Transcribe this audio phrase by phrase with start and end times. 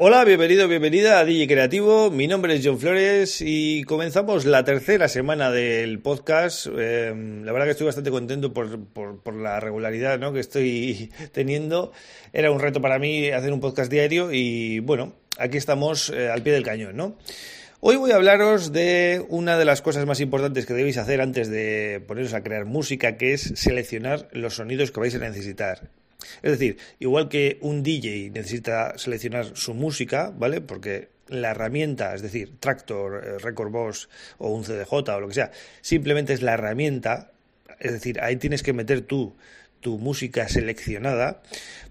[0.00, 2.12] Hola, bienvenido, bienvenida a DJ Creativo.
[2.12, 6.68] Mi nombre es John Flores y comenzamos la tercera semana del podcast.
[6.78, 7.12] Eh,
[7.42, 10.32] la verdad que estoy bastante contento por, por, la regularidad ¿no?
[10.32, 11.90] que estoy teniendo.
[12.32, 16.44] Era un reto para mí hacer un podcast diario y bueno, aquí estamos eh, al
[16.44, 17.16] pie del cañón.
[17.80, 21.50] Hoy voy a hablaros de una de las cosas más importantes que debéis hacer antes
[21.50, 25.90] de poneros a crear música, que es seleccionar los sonidos que vais a necesitar.
[26.42, 30.60] Es decir, igual que un DJ necesita seleccionar su música, ¿vale?
[30.60, 34.08] Porque la herramienta, es decir, Tractor, eh, Record Boss
[34.38, 37.30] o un CDJ o lo que sea, simplemente es la herramienta,
[37.78, 39.34] es decir, ahí tienes que meter tú
[39.80, 41.40] tu música seleccionada,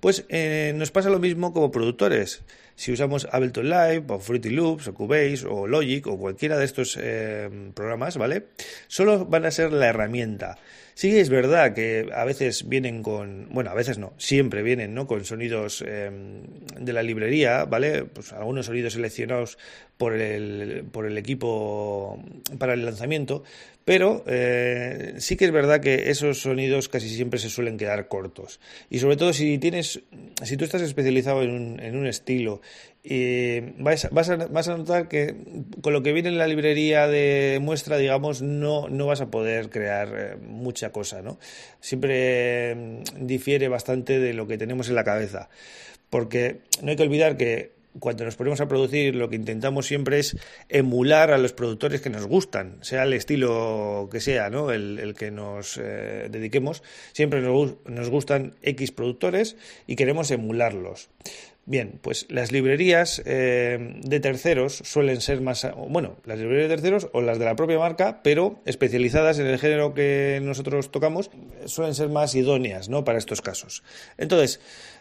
[0.00, 2.42] pues eh, nos pasa lo mismo como productores.
[2.76, 6.98] Si usamos Ableton Live o Fruity Loops o Cubase o Logic o cualquiera de estos
[7.00, 8.48] eh, programas, ¿vale?
[8.86, 10.58] Solo van a ser la herramienta.
[10.96, 15.06] Sí es verdad que a veces vienen con, bueno, a veces no, siempre vienen, ¿no?
[15.06, 16.44] Con sonidos em,
[16.78, 18.04] de la librería, ¿vale?
[18.04, 19.58] Pues algunos sonidos seleccionados
[19.98, 22.22] por el, por el equipo
[22.58, 23.42] para el lanzamiento,
[23.84, 28.58] pero eh, sí que es verdad que esos sonidos casi siempre se suelen quedar cortos.
[28.88, 30.00] Y sobre todo si tienes,
[30.42, 32.62] si tú estás especializado en un, en un estilo
[33.08, 35.36] y vas, vas, a, vas, a, notar que
[35.80, 39.70] con lo que viene en la librería de muestra, digamos, no, no vas a poder
[39.70, 41.38] crear eh, mucha cosa, ¿no?
[41.80, 45.48] Siempre mm, difiere bastante de lo que tenemos en la cabeza.
[46.10, 50.18] Porque no hay que olvidar que cuando nos ponemos a producir, lo que intentamos siempre
[50.18, 50.36] es
[50.68, 54.72] emular a los productores que nos gustan, sea el estilo que sea, ¿no?
[54.72, 56.82] El, que nos eh, dediquemos.
[57.12, 61.08] Siempre nos, nos gustan X productores y queremos emularlos.
[61.68, 67.08] Bien, pues las librerías eh, de terceros suelen ser más, bueno, las librerías de terceros
[67.12, 71.28] o las de la propia marca, pero especializadas en el género que nosotros tocamos,
[71.64, 73.02] suelen ser más idóneas, ¿no?
[73.02, 73.82] Para estos casos.
[74.16, 74.60] Entonces,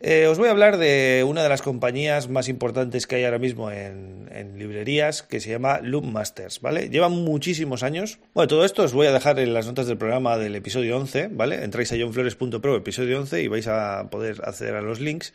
[0.00, 3.38] eh, os voy a hablar de una de las compañías más importantes que hay ahora
[3.38, 4.26] mismo en,
[4.58, 6.90] librerías, que se llama Loop Masters, ¿vale?
[6.90, 8.18] Llevan muchísimos años.
[8.34, 11.28] Bueno, todo esto os voy a dejar en las notas del programa del episodio 11,
[11.32, 11.64] ¿vale?
[11.64, 15.32] Entráis a johnflores.pro, episodio 11, y vais a poder acceder a los links.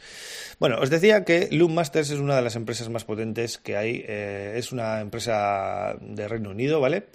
[0.59, 4.05] Bueno, os decía que Loop Masters es una de las empresas más potentes que hay.
[4.07, 7.07] Eh, es una empresa de Reino Unido, ¿vale?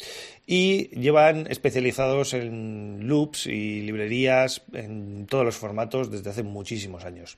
[0.46, 7.36] Y llevan especializados en loops y librerías en todos los formatos desde hace muchísimos años.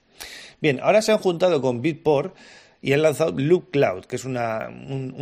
[0.61, 2.37] Bien, ahora se han juntado con Bitport
[2.81, 4.69] y han lanzado Loop Cloud, que es una,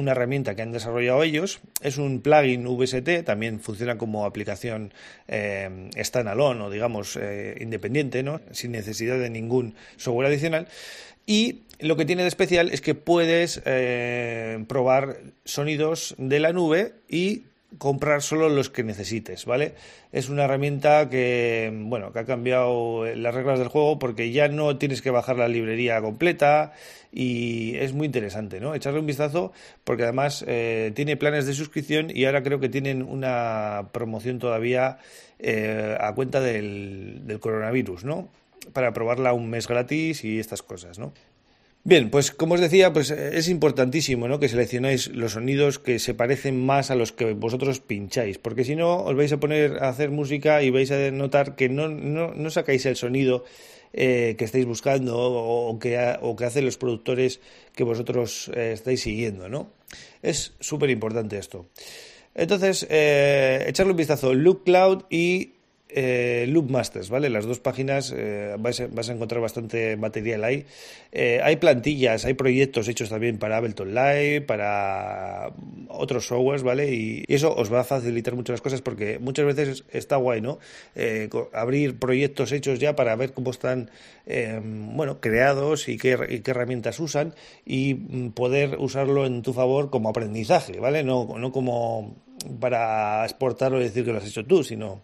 [0.06, 1.60] herramienta que han desarrollado ellos.
[1.80, 4.92] Es un plugin VST, también funciona como aplicación
[5.26, 8.40] eh, standalone o digamos eh, independiente, ¿no?
[8.50, 10.68] sin necesidad de ningún software adicional.
[11.24, 16.94] Y lo que tiene de especial es que puedes eh, probar sonidos de la nube
[17.08, 17.44] y
[17.78, 19.74] comprar solo los que necesites, ¿vale?
[20.12, 24.76] Es una herramienta que, bueno, que ha cambiado las reglas del juego porque ya no
[24.78, 26.72] tienes que bajar la librería completa
[27.12, 28.74] y es muy interesante, ¿no?
[28.74, 29.52] Echarle un vistazo
[29.84, 34.98] porque además eh, tiene planes de suscripción y ahora creo que tienen una promoción todavía
[35.38, 38.28] eh, a cuenta del, del coronavirus, ¿no?
[38.72, 41.12] Para probarla un mes gratis y estas cosas, ¿no?
[41.86, 44.40] Bien, pues como os decía, pues eh, es importantísimo ¿no?
[44.40, 48.74] que seleccionéis los sonidos que se parecen más a los que vosotros pincháis, porque si
[48.74, 52.50] no os vais a poner a hacer música y vais a notar que no, no,
[52.50, 53.44] sacáis el sonido
[53.92, 57.38] eh, que estáis buscando o, que, o que hacen los productores
[57.72, 59.70] que vosotros eh, estáis siguiendo, ¿no?
[60.22, 61.68] Es súper importante esto.
[62.34, 65.52] Entonces, echarle un vistazo Loop Cloud y
[65.88, 67.30] eh, Loop Masters, ¿vale?
[67.30, 70.66] Las dos páginas eh, vas, a, encontrar bastante material ahí.
[71.12, 75.52] Eh, hay plantillas, hay proyectos hechos también para Ableton Live, para
[75.88, 76.92] otros softwares, ¿vale?
[76.92, 80.58] Y, eso os va a facilitar muchas las cosas porque muchas veces está guay, ¿no?
[80.94, 83.90] Eh, abrir proyectos hechos ya para ver cómo están,
[84.64, 89.90] bueno, creados y qué, y qué, herramientas usan y mm, poder usarlo en tu favor
[89.90, 91.04] como aprendizaje, ¿vale?
[91.04, 92.16] No, no como
[92.60, 95.02] para exportarlo y decir que lo has hecho tú, sino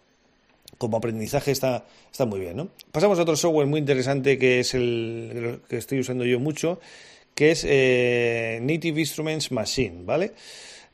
[0.77, 2.57] como aprendizaje está, está muy bien.
[2.57, 2.69] ¿no?
[2.91, 6.79] Pasamos a otro software muy interesante que es el que estoy usando yo mucho,
[7.35, 10.33] que es eh, Native Instruments Machine, ¿vale?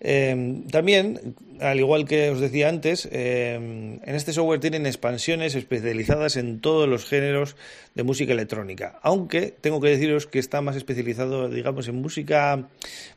[0.01, 6.37] Eh, también, al igual que os decía antes, eh, en este software tienen expansiones especializadas
[6.37, 7.57] en todos los géneros
[7.95, 12.69] de música electrónica, aunque tengo que deciros que está más especializado, digamos, en música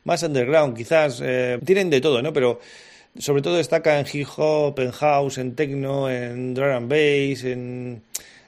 [0.03, 1.23] más underground, quizás
[1.63, 2.33] tienen de todo, ¿no?
[2.33, 2.59] Pero
[3.17, 8.01] sobre todo destaca en hip hop, en house, en techno, en drum and bass, en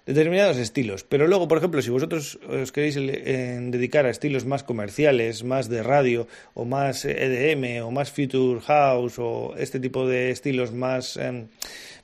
[0.05, 1.03] determinados estilos.
[1.03, 5.83] Pero luego, por ejemplo, si vosotros os queréis dedicar a estilos más comerciales, más de
[5.83, 11.47] radio, o más EDM, o más Future House, o este tipo de estilos más, em,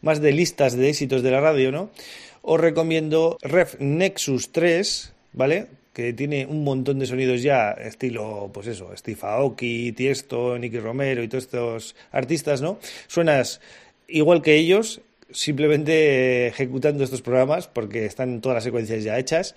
[0.01, 1.91] más de listas de éxitos de la radio, ¿no?
[2.41, 5.67] Os recomiendo Ref Nexus 3, ¿vale?
[5.93, 11.21] Que tiene un montón de sonidos ya, estilo, pues eso, Steve Aoki, Tiesto, Nicky Romero
[11.21, 12.79] y todos estos artistas, ¿no?
[13.07, 13.59] Suenas
[14.07, 15.01] igual que ellos,
[15.31, 19.55] simplemente ejecutando estos programas, porque están todas las secuencias ya hechas.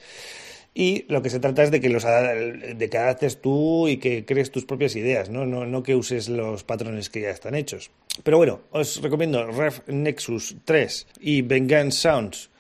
[0.77, 4.25] Y lo que se trata es de que los de que adaptes tú y que
[4.25, 5.47] crees tus propias ideas, ¿no?
[5.47, 7.93] No, no que uses los patrones que ya están hechos.
[8.25, 12.51] Pero bueno, os recomiendo Ref Nexus 3 y Vengeance Sounds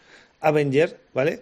[0.40, 1.40] Avenger, ¿vale?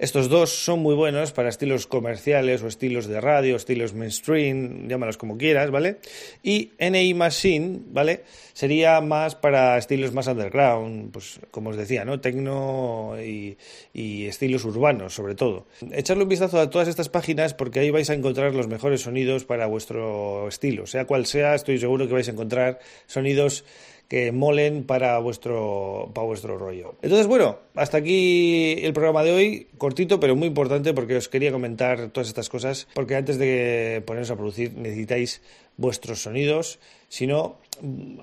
[0.00, 5.18] Estos dos son muy buenos para estilos comerciales o estilos de radio, estilos mainstream, llámalos
[5.18, 5.98] como quieras, ¿vale?
[6.42, 8.24] Y NI Machine, ¿vale?
[8.54, 12.18] Sería más para estilos más underground, pues como os decía, ¿no?
[12.18, 13.58] Tecno y,
[13.92, 15.66] y estilos urbanos, sobre todo.
[15.92, 19.44] Echarle un vistazo a todas estas páginas porque ahí vais a encontrar los mejores sonidos
[19.44, 20.86] para vuestro estilo.
[20.86, 23.64] Sea cual sea, estoy seguro que vais a encontrar sonidos
[24.10, 26.96] que molen para vuestro, para vuestro rollo.
[27.00, 31.52] Entonces, bueno, hasta aquí el programa de hoy, cortito pero muy importante porque os quería
[31.52, 35.42] comentar todas estas cosas, porque antes de poneros a producir necesitáis
[35.76, 37.60] vuestros sonidos, si no,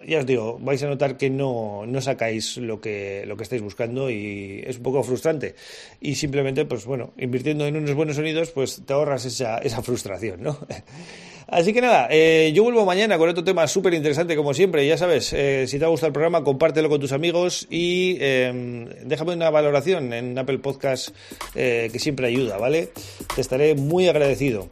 [0.06, 3.62] ya os digo, vais a notar que no, no sacáis lo que, lo que estáis
[3.62, 5.56] buscando y es un poco frustrante.
[6.02, 10.44] Y simplemente, pues bueno, invirtiendo en unos buenos sonidos, pues te ahorras esa, esa frustración,
[10.44, 10.60] ¿no?
[11.48, 14.86] Así que nada, eh, yo vuelvo mañana con otro tema súper interesante como siempre.
[14.86, 18.86] Ya sabes, eh, si te ha gustado el programa, compártelo con tus amigos y em,
[19.06, 21.10] déjame una valoración en Apple Podcast
[21.56, 22.90] eh, que siempre ayuda, ¿vale?
[23.34, 24.68] Te estaré muy agradecido.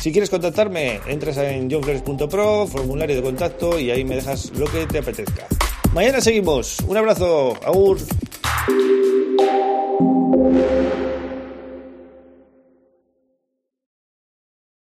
[0.00, 4.86] Si quieres contactarme, entras en johnflores.pro, formulario de contacto y ahí me dejas lo que
[4.86, 5.48] te apetezca.
[5.92, 6.78] Mañana seguimos.
[6.86, 7.58] Un abrazo.
[7.64, 7.98] Agur.